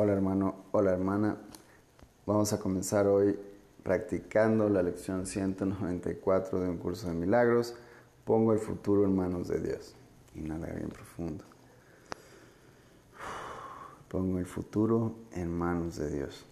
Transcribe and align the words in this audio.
Hola 0.00 0.12
hermano, 0.12 0.54
hola 0.70 0.92
hermana. 0.92 1.36
Vamos 2.24 2.52
a 2.52 2.60
comenzar 2.60 3.08
hoy 3.08 3.36
practicando 3.82 4.68
la 4.68 4.80
lección 4.80 5.26
194 5.26 6.60
de 6.60 6.68
un 6.68 6.76
curso 6.76 7.08
de 7.08 7.14
milagros. 7.14 7.74
Pongo 8.24 8.52
el 8.52 8.60
futuro 8.60 9.04
en 9.04 9.16
manos 9.16 9.48
de 9.48 9.58
Dios. 9.58 9.96
Inhala 10.36 10.68
bien 10.68 10.90
profundo. 10.90 11.44
Pongo 14.06 14.38
el 14.38 14.46
futuro 14.46 15.16
en 15.32 15.50
manos 15.50 15.96
de 15.96 16.10
Dios. 16.10 16.46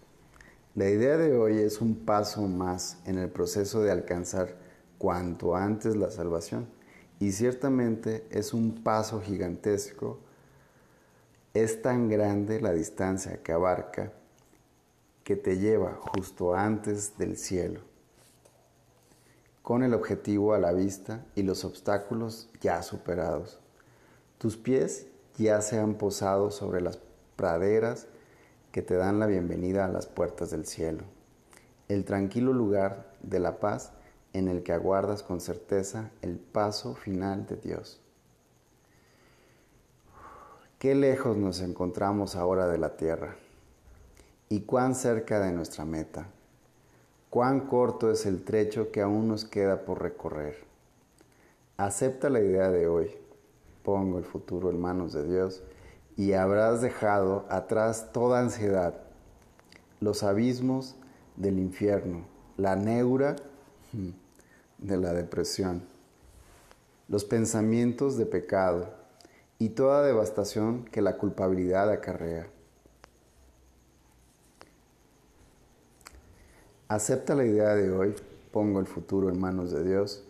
La 0.75 0.91
idea 0.91 1.17
de 1.17 1.39
hoy 1.39 1.59
es 1.59 1.81
un 1.81 1.95
paso 1.95 2.49
más 2.49 2.99
en 3.07 3.17
el 3.17 3.31
proceso 3.31 3.81
de 3.81 3.93
alcanzar 3.93 4.57
cuanto 4.99 5.55
antes 5.55 5.95
la 5.95 6.11
salvación. 6.11 6.67
Y 7.21 7.31
ciertamente 7.31 8.27
es 8.29 8.53
un 8.53 8.83
paso 8.83 9.21
gigantesco 9.21 10.19
es 11.63 11.81
tan 11.81 12.09
grande 12.09 12.61
la 12.61 12.73
distancia 12.73 13.43
que 13.43 13.53
abarca 13.53 14.13
que 15.25 15.37
te 15.37 15.59
lleva 15.59 15.95
justo 15.95 16.55
antes 16.55 17.19
del 17.19 17.37
cielo, 17.37 17.81
con 19.63 19.83
el 19.83 19.95
objetivo 19.95 20.55
a 20.55 20.59
la 20.59 20.73
vista 20.73 21.25
y 21.35 21.43
los 21.43 21.65
obstáculos 21.65 22.49
ya 22.61 22.83
superados. 22.83 23.59
Tus 24.39 24.57
pies 24.57 25.07
ya 25.37 25.61
se 25.63 25.79
han 25.79 25.95
posado 25.95 26.51
sobre 26.51 26.81
las 26.81 26.99
praderas 27.37 28.07
que 28.71 28.83
te 28.83 28.95
dan 28.95 29.19
la 29.19 29.27
bienvenida 29.27 29.85
a 29.85 29.89
las 29.89 30.07
puertas 30.07 30.51
del 30.51 30.67
cielo, 30.67 31.05
el 31.89 32.05
tranquilo 32.05 32.53
lugar 32.53 33.13
de 33.23 33.41
la 33.41 33.59
paz 33.59 33.93
en 34.33 34.49
el 34.49 34.63
que 34.63 34.73
aguardas 34.73 35.23
con 35.23 35.41
certeza 35.41 36.11
el 36.23 36.39
paso 36.39 36.95
final 36.95 37.47
de 37.47 37.57
Dios. 37.57 38.01
Qué 40.79 40.95
lejos 40.95 41.39
nos 41.39 41.63
encontramos 41.63 42.37
ahora 42.37 42.67
de 42.69 42.77
la 42.77 42.99
tierra 42.99 43.35
y 44.51 44.61
cuán 44.61 44.95
cerca 44.95 45.41
de 45.41 45.51
nuestra 45.51 45.87
meta. 45.87 46.27
Cuán 47.31 47.61
corto 47.61 48.11
es 48.11 48.27
el 48.27 48.45
trecho 48.45 48.93
que 48.93 49.01
aún 49.01 49.27
nos 49.27 49.47
queda 49.47 49.87
por 49.87 50.03
recorrer. 50.03 50.59
Acepta 51.79 52.29
la 52.29 52.41
idea 52.41 52.71
de 52.71 52.89
hoy. 52.89 53.11
Pongo 53.83 54.19
el 54.19 54.27
futuro 54.27 54.69
en 54.69 54.79
manos 54.79 55.15
de 55.15 55.27
Dios 55.27 55.63
y 56.15 56.35
habrás 56.35 56.83
dejado 56.83 57.47
atrás 57.49 58.13
toda 58.13 58.41
ansiedad, 58.41 59.01
los 60.01 60.23
abismos 60.23 60.97
del 61.37 61.59
infierno, 61.59 62.27
la 62.59 62.77
neura 62.77 63.37
hmm, 63.95 64.11
de 64.77 64.97
la 64.99 65.15
depresión, 65.15 65.83
los 67.09 67.25
pensamientos 67.25 68.19
de 68.19 68.27
pecado, 68.27 69.06
y 69.59 69.71
toda 69.71 70.03
devastación 70.03 70.85
que 70.85 71.03
la 71.03 71.17
culpabilidad 71.17 71.91
acarrea. 71.91 72.49
Acepta 76.89 77.35
la 77.35 77.45
idea 77.45 77.75
de 77.75 77.91
hoy, 77.91 78.15
pongo 78.53 78.81
el 78.81 78.87
futuro 78.87 79.29
en 79.29 79.41
manos 79.41 79.73
de 79.73 79.83
Dios 79.83 80.25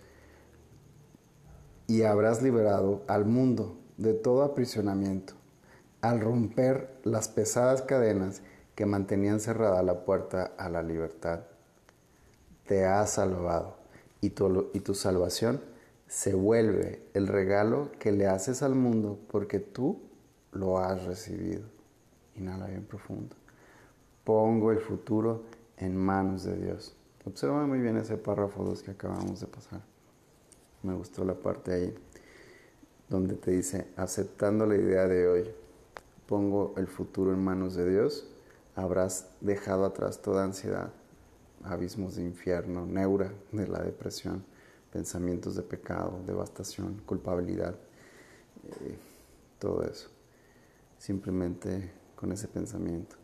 y 1.86 2.02
habrás 2.02 2.42
liberado 2.42 3.02
al 3.08 3.24
mundo 3.24 3.76
de 3.98 4.14
todo 4.14 4.42
aprisionamiento 4.42 5.34
al 6.00 6.20
romper 6.20 7.00
las 7.04 7.28
pesadas 7.28 7.82
cadenas 7.82 8.42
que 8.74 8.86
mantenían 8.86 9.40
cerrada 9.40 9.82
la 9.82 10.04
puerta 10.04 10.52
a 10.56 10.68
la 10.68 10.82
libertad. 10.82 11.40
Te 12.66 12.84
has 12.84 13.10
salvado 13.10 13.76
y 14.20 14.30
tu, 14.30 14.70
y 14.72 14.80
tu 14.80 14.94
salvación 14.94 15.60
se 16.08 16.34
vuelve 16.34 17.02
el 17.14 17.26
regalo 17.26 17.90
que 17.98 18.12
le 18.12 18.26
haces 18.26 18.62
al 18.62 18.74
mundo 18.74 19.18
porque 19.28 19.58
tú 19.58 20.00
lo 20.52 20.78
has 20.78 21.04
recibido. 21.04 21.62
Inhala 22.36 22.66
bien 22.66 22.84
profundo. 22.84 23.34
Pongo 24.24 24.72
el 24.72 24.80
futuro 24.80 25.44
en 25.76 25.96
manos 25.96 26.44
de 26.44 26.56
Dios. 26.56 26.94
Observa 27.24 27.66
muy 27.66 27.80
bien 27.80 27.96
ese 27.96 28.16
párrafo 28.16 28.64
2 28.64 28.82
que 28.82 28.92
acabamos 28.92 29.40
de 29.40 29.46
pasar. 29.46 29.80
Me 30.82 30.94
gustó 30.94 31.24
la 31.24 31.34
parte 31.34 31.72
ahí 31.72 31.94
donde 33.08 33.34
te 33.34 33.52
dice, 33.52 33.88
aceptando 33.96 34.66
la 34.66 34.76
idea 34.76 35.06
de 35.06 35.28
hoy, 35.28 35.50
pongo 36.26 36.74
el 36.76 36.86
futuro 36.86 37.32
en 37.32 37.42
manos 37.42 37.74
de 37.74 37.88
Dios, 37.88 38.28
habrás 38.74 39.28
dejado 39.40 39.84
atrás 39.84 40.22
toda 40.22 40.44
ansiedad, 40.44 40.90
abismos 41.62 42.16
de 42.16 42.22
infierno, 42.22 42.84
neura 42.84 43.32
de 43.52 43.68
la 43.68 43.80
depresión 43.80 44.44
pensamientos 44.92 45.56
de 45.56 45.62
pecado, 45.62 46.20
devastación, 46.26 47.02
culpabilidad, 47.06 47.74
eh, 48.64 48.98
todo 49.58 49.82
eso. 49.82 50.08
Simplemente 50.98 51.92
con 52.14 52.32
ese 52.32 52.48
pensamiento. 52.48 53.16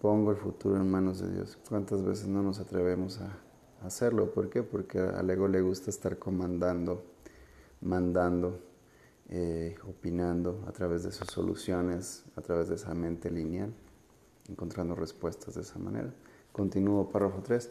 Pongo 0.00 0.30
el 0.30 0.36
futuro 0.36 0.76
en 0.76 0.90
manos 0.90 1.20
de 1.20 1.32
Dios. 1.32 1.58
¿Cuántas 1.68 2.02
veces 2.02 2.26
no 2.26 2.42
nos 2.42 2.58
atrevemos 2.58 3.20
a 3.20 3.38
hacerlo? 3.86 4.32
¿Por 4.32 4.48
qué? 4.48 4.62
Porque 4.62 4.98
al 4.98 5.28
ego 5.30 5.46
le 5.46 5.60
gusta 5.60 5.90
estar 5.90 6.18
comandando, 6.18 7.04
mandando, 7.80 8.60
eh, 9.28 9.76
opinando 9.86 10.64
a 10.66 10.72
través 10.72 11.04
de 11.04 11.12
sus 11.12 11.28
soluciones, 11.28 12.24
a 12.36 12.40
través 12.40 12.68
de 12.68 12.74
esa 12.76 12.94
mente 12.94 13.30
lineal, 13.30 13.72
encontrando 14.48 14.94
respuestas 14.94 15.54
de 15.54 15.60
esa 15.60 15.78
manera. 15.78 16.12
Continúo, 16.52 17.08
párrafo 17.08 17.42
3. 17.42 17.70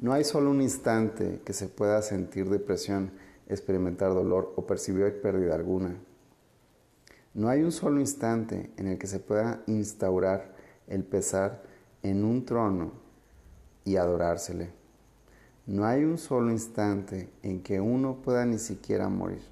No 0.00 0.12
hay 0.12 0.24
solo 0.24 0.50
un 0.50 0.60
instante 0.60 1.40
que 1.44 1.52
se 1.52 1.68
pueda 1.68 2.02
sentir 2.02 2.48
depresión, 2.48 3.12
experimentar 3.48 4.12
dolor 4.12 4.52
o 4.56 4.66
percibir 4.66 5.20
pérdida 5.20 5.54
alguna. 5.54 5.96
No 7.34 7.48
hay 7.48 7.62
un 7.62 7.72
solo 7.72 8.00
instante 8.00 8.70
en 8.76 8.88
el 8.88 8.98
que 8.98 9.06
se 9.06 9.18
pueda 9.18 9.62
instaurar 9.66 10.54
el 10.86 11.04
pesar 11.04 11.62
en 12.02 12.24
un 12.24 12.44
trono 12.44 12.92
y 13.84 13.96
adorársele. 13.96 14.70
No 15.66 15.86
hay 15.86 16.04
un 16.04 16.18
solo 16.18 16.50
instante 16.50 17.30
en 17.42 17.62
que 17.62 17.80
uno 17.80 18.22
pueda 18.22 18.44
ni 18.44 18.58
siquiera 18.58 19.08
morir. 19.08 19.42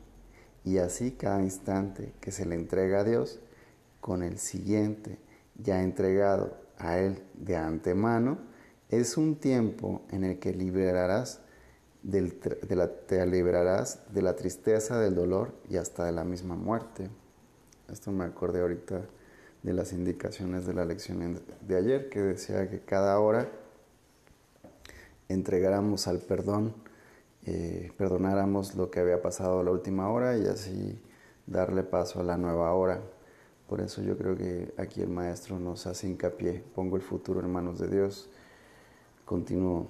Y 0.65 0.79
así 0.79 1.13
cada 1.13 1.43
instante 1.43 2.13
que 2.21 2.31
se 2.31 2.47
le 2.47 2.55
entrega 2.55 3.01
a 3.01 3.05
Dios, 3.05 3.41
con 4.01 4.23
el 4.23 4.39
siguiente 4.39 5.19
ya 5.57 5.83
entregado 5.83 6.57
a 6.79 6.99
Él 6.99 7.23
de 7.35 7.57
antemano, 7.57 8.39
es 8.93 9.17
un 9.17 9.37
tiempo 9.37 10.03
en 10.11 10.23
el 10.23 10.39
que 10.39 10.53
liberarás 10.53 11.41
de 12.03 12.77
la, 12.77 12.89
te 12.89 13.25
liberarás 13.27 14.01
de 14.13 14.21
la 14.21 14.37
tristeza, 14.37 15.01
del 15.01 15.15
dolor 15.15 15.55
y 15.71 15.79
hasta 15.79 16.05
de 16.05 16.13
la 16.13 16.25
misma 16.25 16.57
muerte. 16.57 17.09
Esto 17.91 18.13
me 18.13 18.25
acordé 18.25 18.61
ahorita 18.61 19.01
de 19.63 19.73
las 19.73 19.95
indicaciones 19.95 20.67
de 20.67 20.75
la 20.75 20.85
lección 20.85 21.41
de 21.67 21.77
ayer 21.77 22.11
que 22.11 22.21
decía 22.21 22.69
que 22.69 22.81
cada 22.81 23.19
hora 23.19 23.49
entregáramos 25.29 26.07
al 26.07 26.19
perdón, 26.19 26.75
eh, 27.47 27.93
perdonáramos 27.97 28.75
lo 28.75 28.91
que 28.91 29.01
había 29.01 29.23
pasado 29.23 29.63
la 29.63 29.71
última 29.71 30.11
hora 30.11 30.37
y 30.37 30.47
así 30.47 31.01
darle 31.47 31.83
paso 31.83 32.21
a 32.21 32.25
la 32.25 32.37
nueva 32.37 32.75
hora. 32.75 33.01
Por 33.69 33.81
eso 33.81 34.03
yo 34.03 34.19
creo 34.19 34.37
que 34.37 34.75
aquí 34.77 35.01
el 35.01 35.09
maestro 35.09 35.59
nos 35.59 35.87
hace 35.87 36.09
hincapié, 36.09 36.63
pongo 36.75 36.97
el 36.97 37.03
futuro 37.03 37.41
en 37.41 37.51
manos 37.51 37.79
de 37.79 37.89
Dios 37.89 38.29
Continúo. 39.33 39.87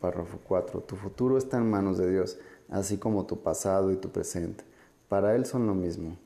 Párrafo 0.00 0.38
4. 0.48 0.80
Tu 0.80 0.96
futuro 0.96 1.36
está 1.36 1.58
en 1.58 1.68
manos 1.68 1.98
de 1.98 2.10
Dios, 2.10 2.38
así 2.70 2.96
como 2.96 3.26
tu 3.26 3.42
pasado 3.42 3.92
y 3.92 3.96
tu 3.96 4.08
presente. 4.08 4.64
Para 5.10 5.36
Él 5.36 5.44
son 5.44 5.66
lo 5.66 5.74
mismo. 5.74 6.16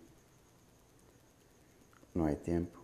No 2.14 2.26
hay 2.26 2.36
tiempo. 2.36 2.78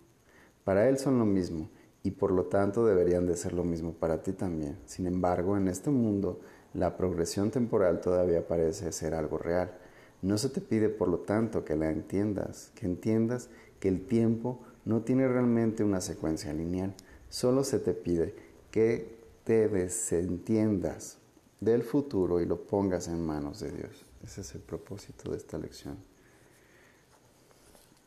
Para 0.64 0.88
Él 0.88 0.98
son 0.98 1.20
lo 1.20 1.26
mismo 1.26 1.68
y 2.02 2.10
por 2.10 2.32
lo 2.32 2.46
tanto 2.46 2.84
deberían 2.84 3.24
de 3.24 3.36
ser 3.36 3.52
lo 3.52 3.62
mismo 3.62 3.92
para 3.92 4.20
ti 4.20 4.32
también. 4.32 4.80
Sin 4.84 5.06
embargo, 5.06 5.56
en 5.56 5.68
este 5.68 5.90
mundo 5.90 6.40
la 6.72 6.96
progresión 6.96 7.52
temporal 7.52 8.00
todavía 8.00 8.48
parece 8.48 8.90
ser 8.90 9.14
algo 9.14 9.38
real. 9.38 9.78
No 10.22 10.38
se 10.38 10.48
te 10.48 10.60
pide, 10.60 10.88
por 10.88 11.06
lo 11.06 11.18
tanto, 11.18 11.64
que 11.64 11.76
la 11.76 11.88
entiendas, 11.88 12.72
que 12.74 12.86
entiendas 12.86 13.48
que 13.78 13.86
el 13.86 14.06
tiempo 14.06 14.58
no 14.84 15.02
tiene 15.02 15.28
realmente 15.28 15.84
una 15.84 16.00
secuencia 16.00 16.52
lineal. 16.52 16.94
Solo 17.28 17.62
se 17.62 17.78
te 17.78 17.94
pide 17.94 18.53
que 18.74 19.20
te 19.44 19.68
desentiendas 19.68 21.18
del 21.60 21.84
futuro 21.84 22.40
y 22.40 22.44
lo 22.44 22.66
pongas 22.66 23.06
en 23.06 23.24
manos 23.24 23.60
de 23.60 23.70
Dios. 23.70 24.04
Ese 24.24 24.40
es 24.40 24.52
el 24.56 24.62
propósito 24.62 25.30
de 25.30 25.36
esta 25.36 25.58
lección. 25.58 25.96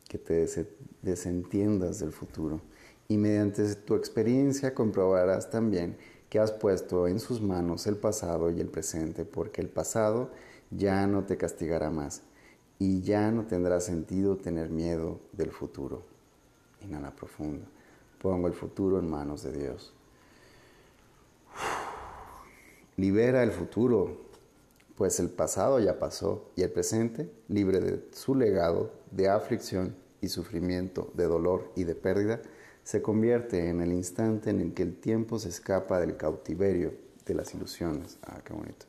Que 0.06 0.18
te 0.18 0.46
desentiendas 1.00 2.00
del 2.00 2.12
futuro. 2.12 2.60
Y 3.08 3.16
mediante 3.16 3.76
tu 3.76 3.94
experiencia 3.94 4.74
comprobarás 4.74 5.48
también 5.48 5.96
que 6.28 6.38
has 6.38 6.52
puesto 6.52 7.08
en 7.08 7.18
sus 7.18 7.40
manos 7.40 7.86
el 7.86 7.96
pasado 7.96 8.50
y 8.50 8.60
el 8.60 8.68
presente, 8.68 9.24
porque 9.24 9.62
el 9.62 9.70
pasado 9.70 10.30
ya 10.70 11.06
no 11.06 11.24
te 11.24 11.38
castigará 11.38 11.88
más 11.90 12.20
y 12.78 13.00
ya 13.00 13.30
no 13.30 13.46
tendrá 13.46 13.80
sentido 13.80 14.36
tener 14.36 14.68
miedo 14.68 15.18
del 15.32 15.50
futuro. 15.50 16.02
Inhala 16.82 17.16
profundo. 17.16 17.64
Pongo 18.20 18.48
el 18.48 18.52
futuro 18.52 18.98
en 18.98 19.08
manos 19.08 19.42
de 19.44 19.52
Dios. 19.52 19.94
Libera 22.98 23.44
el 23.44 23.52
futuro, 23.52 24.16
pues 24.96 25.20
el 25.20 25.30
pasado 25.30 25.78
ya 25.78 26.00
pasó 26.00 26.50
y 26.56 26.62
el 26.62 26.72
presente, 26.72 27.30
libre 27.46 27.78
de 27.78 28.08
su 28.10 28.34
legado 28.34 28.90
de 29.12 29.28
aflicción 29.28 29.94
y 30.20 30.26
sufrimiento, 30.30 31.12
de 31.14 31.26
dolor 31.26 31.70
y 31.76 31.84
de 31.84 31.94
pérdida, 31.94 32.42
se 32.82 33.00
convierte 33.00 33.68
en 33.68 33.82
el 33.82 33.92
instante 33.92 34.50
en 34.50 34.60
el 34.60 34.74
que 34.74 34.82
el 34.82 34.96
tiempo 34.96 35.38
se 35.38 35.48
escapa 35.48 36.00
del 36.00 36.16
cautiverio 36.16 36.92
de 37.24 37.34
las 37.34 37.54
ilusiones. 37.54 38.18
Ah, 38.26 38.40
qué 38.44 38.52
bonito. 38.52 38.86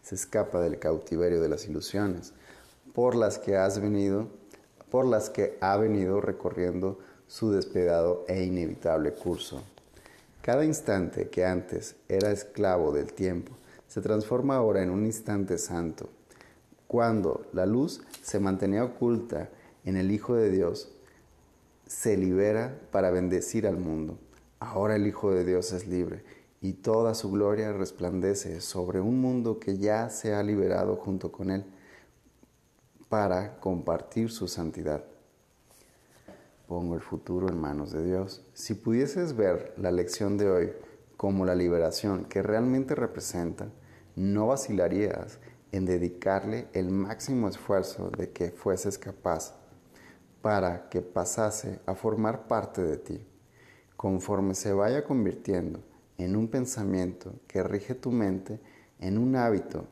Se 0.00 0.14
escapa 0.14 0.62
del 0.62 0.78
cautiverio 0.78 1.42
de 1.42 1.50
las 1.50 1.68
ilusiones 1.68 2.32
por 2.94 3.14
las 3.14 3.38
que 3.38 3.58
has 3.58 3.78
venido, 3.78 4.28
por 4.90 5.04
las 5.04 5.28
que 5.28 5.58
ha 5.60 5.76
venido 5.76 6.22
recorriendo 6.22 6.98
su 7.26 7.52
despedado 7.52 8.24
e 8.26 8.42
inevitable 8.42 9.12
curso. 9.12 9.62
Cada 10.44 10.66
instante 10.66 11.30
que 11.30 11.46
antes 11.46 11.96
era 12.06 12.30
esclavo 12.30 12.92
del 12.92 13.14
tiempo 13.14 13.52
se 13.88 14.02
transforma 14.02 14.56
ahora 14.56 14.82
en 14.82 14.90
un 14.90 15.06
instante 15.06 15.56
santo. 15.56 16.10
Cuando 16.86 17.46
la 17.54 17.64
luz 17.64 18.02
se 18.20 18.40
mantenía 18.40 18.84
oculta 18.84 19.48
en 19.86 19.96
el 19.96 20.10
Hijo 20.10 20.34
de 20.34 20.50
Dios, 20.50 20.92
se 21.86 22.18
libera 22.18 22.78
para 22.90 23.10
bendecir 23.10 23.66
al 23.66 23.78
mundo. 23.78 24.18
Ahora 24.58 24.96
el 24.96 25.06
Hijo 25.06 25.30
de 25.30 25.46
Dios 25.46 25.72
es 25.72 25.86
libre 25.88 26.22
y 26.60 26.74
toda 26.74 27.14
su 27.14 27.30
gloria 27.30 27.72
resplandece 27.72 28.60
sobre 28.60 29.00
un 29.00 29.22
mundo 29.22 29.58
que 29.58 29.78
ya 29.78 30.10
se 30.10 30.34
ha 30.34 30.42
liberado 30.42 30.96
junto 30.96 31.32
con 31.32 31.50
él 31.50 31.64
para 33.08 33.58
compartir 33.60 34.30
su 34.30 34.46
santidad. 34.46 35.13
Pongo 36.66 36.94
el 36.94 37.02
futuro 37.02 37.48
en 37.48 37.60
manos 37.60 37.92
de 37.92 38.04
Dios. 38.04 38.42
Si 38.54 38.74
pudieses 38.74 39.36
ver 39.36 39.74
la 39.76 39.90
lección 39.90 40.38
de 40.38 40.50
hoy 40.50 40.72
como 41.16 41.44
la 41.44 41.54
liberación 41.54 42.24
que 42.24 42.42
realmente 42.42 42.94
representa, 42.94 43.68
no 44.16 44.46
vacilarías 44.48 45.38
en 45.72 45.84
dedicarle 45.84 46.68
el 46.72 46.90
máximo 46.90 47.48
esfuerzo 47.48 48.10
de 48.10 48.30
que 48.30 48.50
fueses 48.50 48.98
capaz 48.98 49.54
para 50.40 50.88
que 50.88 51.00
pasase 51.02 51.80
a 51.86 51.94
formar 51.94 52.46
parte 52.46 52.82
de 52.82 52.96
ti, 52.96 53.26
conforme 53.96 54.54
se 54.54 54.72
vaya 54.72 55.04
convirtiendo 55.04 55.80
en 56.18 56.36
un 56.36 56.48
pensamiento 56.48 57.32
que 57.46 57.62
rige 57.62 57.94
tu 57.94 58.10
mente, 58.10 58.60
en 59.00 59.18
un 59.18 59.36
hábito 59.36 59.86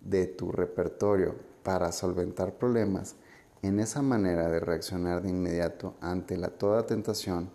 de 0.00 0.26
tu 0.26 0.52
repertorio 0.52 1.34
para 1.62 1.92
solventar 1.92 2.58
problemas, 2.58 3.16
en 3.62 3.78
esa 3.78 4.02
manera 4.02 4.48
de 4.48 4.58
reaccionar 4.58 5.22
de 5.22 5.30
inmediato 5.30 5.94
ante 6.00 6.36
la 6.36 6.48
toda 6.48 6.84
tentación, 6.84 7.50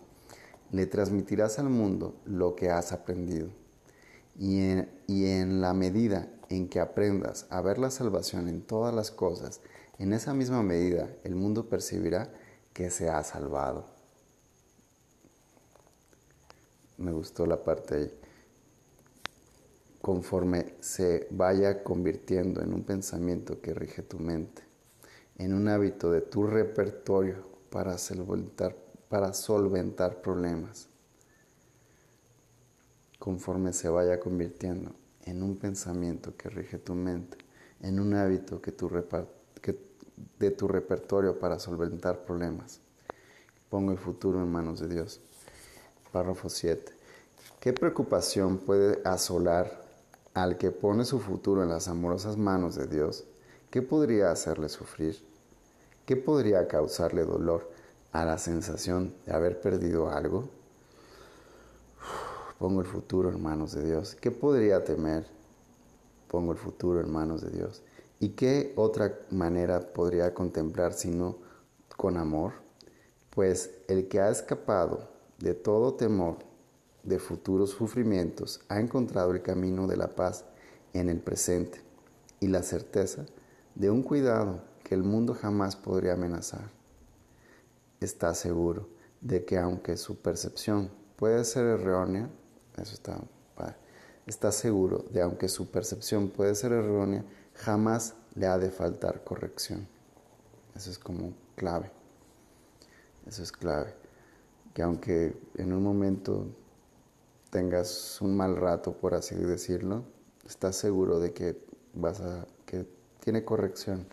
le 0.72 0.86
transmitirás 0.86 1.60
al 1.60 1.70
mundo 1.70 2.16
lo 2.26 2.56
que 2.56 2.70
has 2.70 2.94
aprendido. 2.94 3.50
Y 4.40 4.62
en, 4.62 4.90
y 5.08 5.26
en 5.26 5.60
la 5.60 5.74
medida 5.74 6.30
en 6.50 6.70
que 6.70 6.80
aprendas 6.80 7.46
a 7.50 7.62
ver 7.62 7.78
la 7.78 7.92
salvación 7.92 8.48
en 8.48 8.62
todas 8.62 8.96
las 8.96 9.12
cosas, 9.12 9.60
en 10.00 10.14
esa 10.14 10.34
misma 10.34 10.64
medida 10.64 11.10
el 11.24 11.36
mundo 11.36 11.68
percibirá 11.68 12.32
que 12.72 12.90
se 12.90 13.10
ha 13.10 13.22
salvado. 13.24 13.86
Me 16.98 17.12
gustó 17.12 17.46
la 17.46 17.64
parte 17.64 17.96
ahí. 17.96 18.20
Conforme 20.02 20.76
se 20.80 21.28
vaya 21.32 21.84
convirtiendo 21.84 22.62
en 22.62 22.74
un 22.74 22.84
pensamiento 22.84 23.60
que 23.60 23.74
rige 23.74 24.04
tu 24.04 24.20
mente, 24.20 24.67
en 25.38 25.54
un 25.54 25.68
hábito 25.68 26.12
de 26.12 26.22
tu 26.22 26.48
repertorio 26.48 27.36
para 27.70 27.98
solventar, 27.98 28.76
problemas, 30.22 30.88
conforme 33.20 33.72
se 33.74 33.90
vaya 33.90 34.20
convirtiendo 34.20 34.92
en 35.26 35.44
un 35.44 35.58
pensamiento 35.58 36.36
que 36.36 36.50
rige 36.50 36.80
tu 36.80 36.96
mente, 36.96 37.38
en 37.82 38.00
un 38.00 38.16
hábito 38.16 38.62
que, 38.62 38.72
de 40.40 40.52
tu 40.52 40.68
repertorio 40.68 41.38
para 41.38 41.60
solventar 41.60 42.26
problemas. 42.26 42.80
Pongo 43.70 43.92
el 43.92 43.98
futuro 43.98 44.42
en 44.42 44.52
manos 44.52 44.80
de 44.80 44.88
Dios. 44.88 45.20
Párrafo 46.12 46.50
7. 46.50 46.94
¿Qué 47.60 47.74
preocupación 47.74 48.58
puede 48.60 49.02
asolar 49.04 49.86
al 50.34 50.58
que 50.58 50.72
pone 50.72 51.06
su 51.06 51.20
futuro 51.20 51.62
en 51.64 51.70
las 51.70 51.88
amorosas 51.88 52.38
manos 52.38 52.76
de 52.76 52.88
Dios? 52.88 53.26
¿Qué 53.70 53.82
podría 53.82 54.32
hacerle 54.32 54.70
sufrir? 54.70 55.27
¿Qué 56.08 56.16
podría 56.16 56.70
causarle 56.70 57.26
dolor 57.26 57.70
a 58.14 58.24
la 58.24 58.38
sensación 58.38 59.14
de 59.26 59.34
haber 59.34 59.60
perdido 59.60 60.10
algo? 60.10 60.48
Pongo 62.58 62.80
el 62.80 62.88
futuro 62.88 63.28
en 63.30 63.44
manos 63.44 63.74
de 63.74 63.86
Dios. 63.86 64.16
¿Qué 64.16 64.32
podría 64.32 64.86
temer? 64.86 65.26
Pongo 66.30 66.54
el 66.54 66.58
futuro 66.58 67.02
en 67.02 67.12
manos 67.12 67.42
de 67.42 67.50
Dios. 67.50 67.84
¿Y 68.22 68.30
qué 68.30 68.72
otra 68.78 69.20
manera 69.32 69.82
podría 69.82 70.34
contemplar 70.34 70.94
sino 70.94 71.40
con 71.98 72.16
amor? 72.16 72.54
Pues 73.32 73.72
el 73.90 74.08
que 74.08 74.22
ha 74.22 74.30
escapado 74.30 75.10
de 75.40 75.56
todo 75.56 75.96
temor 75.96 76.38
de 77.04 77.20
futuros 77.20 77.72
sufrimientos 77.72 78.62
ha 78.70 78.80
encontrado 78.80 79.32
el 79.34 79.42
camino 79.42 79.88
de 79.88 79.98
la 79.98 80.08
paz 80.08 80.46
en 80.94 81.10
el 81.10 81.20
presente 81.20 81.82
y 82.40 82.48
la 82.48 82.64
certeza 82.64 83.26
de 83.76 83.90
un 83.90 84.04
cuidado 84.04 84.62
que 84.88 84.96
el 84.96 85.04
mundo 85.04 85.34
jamás 85.34 85.76
podría 85.76 86.14
amenazar. 86.14 86.70
Está 88.00 88.34
seguro 88.34 88.88
de 89.20 89.44
que 89.44 89.58
aunque 89.58 89.98
su 89.98 90.16
percepción 90.22 90.90
puede 91.18 91.44
ser 91.44 91.66
errónea, 91.66 92.30
eso 92.78 92.94
está 92.94 93.20
Está 94.26 94.52
seguro 94.52 95.06
de 95.12 95.22
aunque 95.22 95.50
su 95.50 95.72
percepción 95.72 96.30
puede 96.30 96.56
ser 96.56 96.72
errónea, 96.72 97.26
jamás 97.54 98.14
le 98.36 98.48
ha 98.48 98.58
de 98.58 98.72
faltar 98.72 99.24
corrección. 99.26 99.88
Eso 100.76 100.90
es 100.90 101.00
como 101.00 101.34
clave. 101.56 101.92
Eso 103.26 103.44
es 103.44 103.52
clave. 103.52 103.94
Que 104.74 104.84
aunque 104.84 105.38
en 105.56 105.74
un 105.74 105.84
momento 105.84 106.46
tengas 107.50 108.22
un 108.22 108.38
mal 108.38 108.56
rato, 108.56 108.94
por 108.94 109.16
así 109.16 109.36
decirlo, 109.36 110.04
estás 110.46 110.78
seguro 110.78 111.20
de 111.20 111.34
que 111.34 111.58
vas 111.94 112.22
a 112.22 112.46
que 112.66 112.86
tiene 113.22 113.44
corrección. 113.44 114.06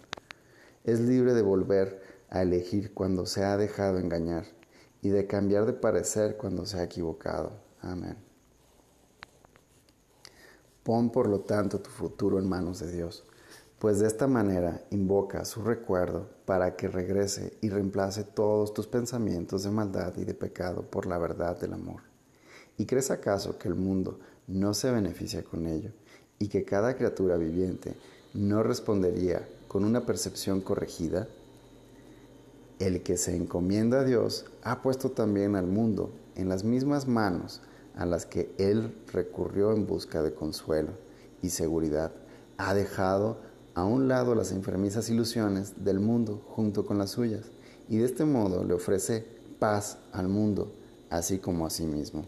Es 0.85 1.01
libre 1.01 1.33
de 1.33 1.41
volver 1.41 2.03
a 2.29 2.43
elegir 2.43 2.93
cuando 2.93 3.25
se 3.25 3.43
ha 3.43 3.57
dejado 3.57 3.99
engañar 3.99 4.45
y 5.01 5.09
de 5.09 5.27
cambiar 5.27 5.65
de 5.65 5.73
parecer 5.73 6.37
cuando 6.37 6.67
se 6.67 6.79
ha 6.79 6.85
equivocado. 6.85 7.53
Amén. 7.81 8.17
Pon 10.83 11.11
por 11.11 11.27
lo 11.29 11.41
tanto 11.41 11.81
tu 11.81 11.89
futuro 11.89 12.39
en 12.39 12.47
manos 12.47 12.81
de 12.81 12.93
Dios, 12.93 13.25
pues 13.79 13.99
de 13.99 14.07
esta 14.07 14.27
manera 14.27 14.83
invoca 14.91 15.47
su 15.47 15.63
recuerdo 15.63 16.29
para 16.45 16.77
que 16.77 16.89
regrese 16.89 17.57
y 17.63 17.71
reemplace 17.71 18.25
todos 18.25 18.75
tus 18.75 18.87
pensamientos 18.87 19.63
de 19.63 19.71
maldad 19.71 20.13
y 20.19 20.25
de 20.25 20.35
pecado 20.35 20.83
por 20.83 21.07
la 21.07 21.17
verdad 21.17 21.59
del 21.59 21.73
amor. 21.73 22.03
¿Y 22.77 22.85
crees 22.85 23.11
acaso 23.11 23.57
que 23.57 23.69
el 23.69 23.75
mundo 23.75 24.21
no 24.47 24.75
se 24.75 24.91
beneficia 24.91 25.43
con 25.43 25.67
ello 25.67 25.93
y 26.39 26.49
que 26.49 26.65
cada 26.65 26.95
criatura 26.95 27.39
viviente 27.39 27.95
no 28.35 28.63
respondería 28.63 29.49
con 29.75 29.85
una 29.85 30.07
percepción 30.07 30.61
corregida? 30.61 31.27
El 32.79 33.03
que 33.03 33.17
se 33.17 33.35
encomienda 33.35 33.99
a 33.99 34.05
Dios 34.05 34.45
ha 34.63 34.83
puesto 34.83 35.11
también 35.11 35.57
al 35.57 35.67
mundo 35.67 36.13
en 36.37 36.49
las 36.49 36.63
mismas 36.63 37.09
manos 37.09 37.61
a 37.97 38.07
las 38.07 38.25
que 38.25 38.55
él 38.57 38.97
recurrió 39.13 39.73
en 39.73 39.85
busca 39.85 40.23
de 40.23 40.33
consuelo 40.33 40.91
y 41.43 41.49
seguridad, 41.49 42.13
ha 42.57 42.73
dejado 42.73 43.39
a 43.75 43.85
un 43.85 44.07
lado 44.07 44.37
las 44.37 44.53
enfermizas 44.53 45.11
ilusiones 45.11 45.85
del 45.85 45.99
mundo 45.99 46.41
junto 46.51 46.87
con 46.87 46.97
las 46.97 47.11
suyas, 47.11 47.47
y 47.89 47.97
de 47.97 48.05
este 48.05 48.25
modo 48.25 48.63
le 48.63 48.75
ofrece 48.75 49.27
paz 49.59 49.99
al 50.13 50.29
mundo, 50.29 50.71
así 51.11 51.39
como 51.39 51.67
a 51.67 51.71
sí 51.71 51.85
mismo. 51.85 52.25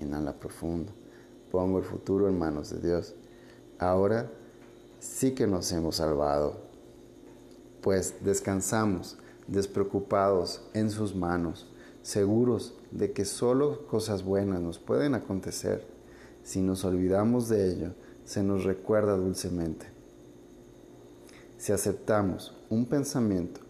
Inhala 0.00 0.34
profundo. 0.34 0.92
Pongo 1.50 1.78
el 1.78 1.84
futuro 1.84 2.28
en 2.28 2.38
manos 2.38 2.68
de 2.68 2.86
Dios. 2.86 3.14
Ahora 3.78 4.30
sí 5.00 5.32
que 5.32 5.46
nos 5.46 5.70
hemos 5.72 5.96
salvado, 5.96 6.60
pues 7.80 8.14
descansamos 8.24 9.18
despreocupados 9.46 10.62
en 10.74 10.90
sus 10.90 11.14
manos 11.14 11.66
seguros 12.02 12.74
de 12.92 13.12
que 13.12 13.24
solo 13.24 13.86
cosas 13.86 14.22
buenas 14.22 14.60
nos 14.60 14.78
pueden 14.78 15.14
acontecer. 15.14 15.86
Si 16.44 16.60
nos 16.60 16.84
olvidamos 16.84 17.48
de 17.48 17.70
ello, 17.70 17.94
se 18.24 18.42
nos 18.42 18.64
recuerda 18.64 19.16
dulcemente. 19.16 19.86
Si 21.58 21.72
aceptamos 21.72 22.54
un 22.70 22.86
pensamiento 22.86 23.60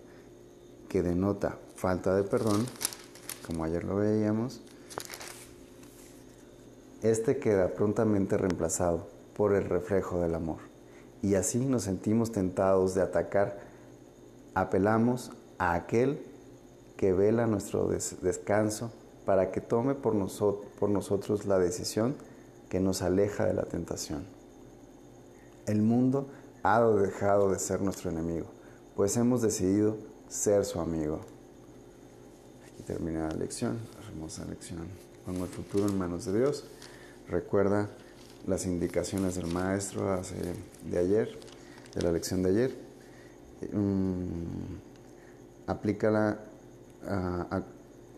que 0.88 1.02
denota 1.02 1.58
falta 1.76 2.14
de 2.14 2.24
perdón, 2.24 2.66
como 3.46 3.64
ayer 3.64 3.84
lo 3.84 3.96
veíamos, 3.96 4.60
este 7.02 7.38
queda 7.38 7.68
prontamente 7.68 8.36
reemplazado 8.36 9.06
por 9.36 9.54
el 9.54 9.64
reflejo 9.64 10.20
del 10.20 10.34
amor. 10.34 10.75
Y 11.26 11.34
así 11.34 11.58
nos 11.58 11.82
sentimos 11.82 12.30
tentados 12.30 12.94
de 12.94 13.02
atacar, 13.02 13.58
apelamos 14.54 15.32
a 15.58 15.74
aquel 15.74 16.24
que 16.96 17.12
vela 17.12 17.48
nuestro 17.48 17.88
descanso 17.88 18.92
para 19.24 19.50
que 19.50 19.60
tome 19.60 19.96
por, 19.96 20.14
por 20.78 20.88
nosotros 20.88 21.44
la 21.46 21.58
decisión 21.58 22.14
que 22.68 22.78
nos 22.78 23.02
aleja 23.02 23.44
de 23.44 23.54
la 23.54 23.64
tentación. 23.64 24.24
El 25.66 25.82
mundo 25.82 26.28
ha 26.62 26.80
dejado 26.80 27.50
de 27.50 27.58
ser 27.58 27.80
nuestro 27.80 28.12
enemigo, 28.12 28.46
pues 28.94 29.16
hemos 29.16 29.42
decidido 29.42 29.96
ser 30.28 30.64
su 30.64 30.78
amigo. 30.78 31.18
Aquí 32.66 32.84
termina 32.84 33.26
la 33.26 33.34
lección. 33.34 33.80
hermosa 34.08 34.44
lección. 34.44 34.86
Pongo 35.24 35.46
el 35.46 35.50
futuro 35.50 35.88
en 35.88 35.98
manos 35.98 36.24
de 36.26 36.38
Dios. 36.38 36.62
Recuerda 37.26 37.88
las 38.46 38.66
indicaciones 38.66 39.34
del 39.34 39.46
maestro 39.46 40.20
de 40.84 40.98
ayer, 40.98 41.38
de 41.94 42.02
la 42.02 42.12
lección 42.12 42.42
de 42.42 42.50
ayer. 42.50 42.76
Um, 43.72 44.78
aplícala 45.66 46.40
a, 47.06 47.62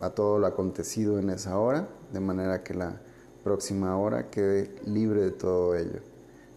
a 0.01 0.09
todo 0.11 0.39
lo 0.39 0.47
acontecido 0.47 1.19
en 1.19 1.29
esa 1.29 1.57
hora, 1.57 1.87
de 2.13 2.19
manera 2.19 2.63
que 2.63 2.73
la 2.73 3.01
próxima 3.43 3.97
hora 3.97 4.29
quede 4.29 4.75
libre 4.85 5.21
de 5.21 5.31
todo 5.31 5.75
ello. 5.75 6.01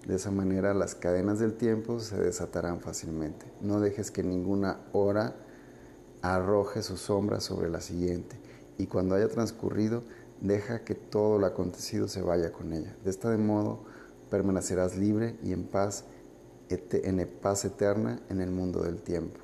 De 0.06 0.16
esa 0.16 0.30
manera 0.30 0.74
las 0.74 0.94
cadenas 0.94 1.38
del 1.38 1.54
tiempo 1.54 2.00
se 2.00 2.16
desatarán 2.16 2.80
fácilmente. 2.80 3.46
No 3.60 3.80
dejes 3.80 4.10
que 4.10 4.22
ninguna 4.22 4.80
hora 4.92 5.36
arroje 6.22 6.82
su 6.82 6.96
sombra 6.96 7.40
sobre 7.40 7.68
la 7.68 7.80
siguiente 7.80 8.36
y 8.78 8.86
cuando 8.86 9.14
haya 9.14 9.28
transcurrido, 9.28 10.02
deja 10.42 10.82
que 10.82 10.94
todo 10.94 11.38
lo 11.38 11.46
acontecido 11.46 12.08
se 12.08 12.20
vaya 12.20 12.52
con 12.52 12.72
ella. 12.72 12.94
De 13.04 13.10
este 13.10 13.28
modo 13.36 13.84
permanecerás 14.28 14.96
libre 14.96 15.36
y 15.42 15.52
en 15.52 15.64
paz, 15.64 16.04
en 16.68 17.30
paz 17.40 17.64
eterna 17.64 18.20
en 18.28 18.40
el 18.40 18.50
mundo 18.50 18.82
del 18.82 19.00
tiempo. 19.00 19.38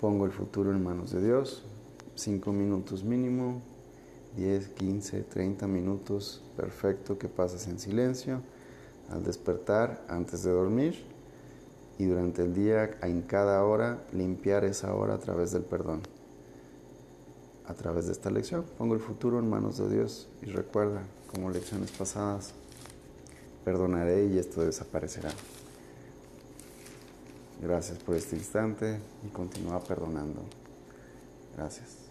Pongo 0.00 0.26
el 0.26 0.32
futuro 0.32 0.70
en 0.70 0.82
manos 0.82 1.12
de 1.12 1.24
Dios, 1.24 1.64
cinco 2.14 2.52
minutos 2.52 3.04
mínimo, 3.04 3.62
10, 4.36 4.68
15, 4.70 5.22
30 5.22 5.66
minutos, 5.68 6.42
perfecto 6.56 7.16
que 7.16 7.28
pases 7.28 7.68
en 7.68 7.78
silencio 7.78 8.40
al 9.10 9.22
despertar, 9.22 10.04
antes 10.08 10.42
de 10.42 10.50
dormir 10.50 11.04
y 11.98 12.06
durante 12.06 12.42
el 12.42 12.54
día, 12.54 12.98
en 13.02 13.22
cada 13.22 13.62
hora, 13.64 14.02
limpiar 14.12 14.64
esa 14.64 14.94
hora 14.94 15.14
a 15.14 15.18
través 15.18 15.52
del 15.52 15.62
perdón. 15.62 16.02
A 17.66 17.74
través 17.74 18.06
de 18.06 18.12
esta 18.12 18.30
lección, 18.30 18.64
pongo 18.76 18.94
el 18.94 19.00
futuro 19.00 19.38
en 19.38 19.48
manos 19.48 19.78
de 19.78 19.88
Dios 19.88 20.28
y 20.42 20.46
recuerda, 20.46 21.02
como 21.32 21.50
lecciones 21.50 21.90
pasadas, 21.92 22.52
perdonaré 23.64 24.26
y 24.26 24.38
esto 24.38 24.62
desaparecerá. 24.62 25.30
Gracias 27.62 27.98
por 27.98 28.16
este 28.16 28.36
instante 28.36 29.00
y 29.26 29.28
continúa 29.28 29.82
perdonando. 29.82 30.42
Gracias. 31.56 32.03